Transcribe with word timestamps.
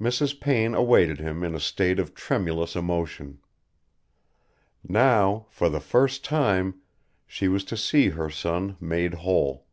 Mrs. 0.00 0.38
Payne 0.40 0.76
awaited 0.76 1.18
him 1.18 1.42
in 1.42 1.52
a 1.52 1.58
state 1.58 1.98
of 1.98 2.14
tremulous 2.14 2.76
emotion. 2.76 3.40
Now, 4.86 5.46
for 5.50 5.68
the 5.68 5.80
first 5.80 6.24
time, 6.24 6.76
she 7.26 7.48
was 7.48 7.64
to 7.64 7.76
see 7.76 8.10
her 8.10 8.30
son 8.30 8.76
made 8.78 9.14
whole. 9.14 9.66